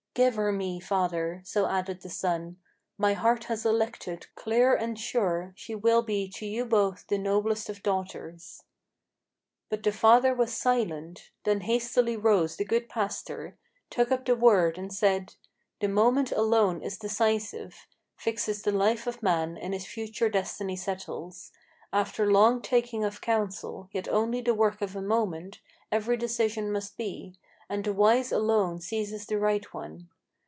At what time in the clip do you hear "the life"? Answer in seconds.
18.63-19.07